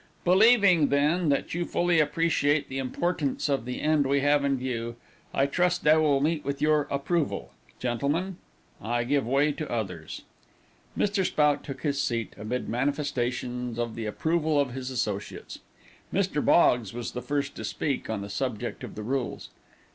Believing, 0.25 0.87
then, 0.87 1.29
that 1.29 1.53
you 1.53 1.63
fully 1.63 1.99
appreciate 1.99 2.69
the 2.69 2.79
importance 2.79 3.47
of 3.47 3.65
the 3.65 3.83
end 3.83 4.07
we 4.07 4.21
have 4.21 4.43
in 4.43 4.57
view, 4.57 4.95
I 5.31 5.45
trust 5.45 5.83
they 5.83 5.95
will 5.95 6.19
meet 6.21 6.43
with 6.43 6.59
your 6.59 6.87
approval. 6.89 7.51
Gentlemen, 7.77 8.37
I 8.81 9.03
give 9.03 9.27
way 9.27 9.51
to 9.51 9.71
others." 9.71 10.23
Mr. 10.97 11.23
Spout 11.23 11.63
took 11.63 11.83
his 11.83 12.01
seat, 12.01 12.33
amid 12.35 12.67
manifestations 12.67 13.77
of 13.77 13.93
the 13.93 14.07
approval 14.07 14.59
of 14.59 14.71
his 14.73 14.89
associates. 14.89 15.59
Mr. 16.11 16.43
Boggs 16.43 16.95
was 16.95 17.11
the 17.11 17.21
first 17.21 17.53
to 17.57 17.63
speak 17.63 18.09
on 18.09 18.21
the 18.21 18.29
subject 18.31 18.83
of 18.83 18.95
the 18.95 19.03
rules. 19.03 19.49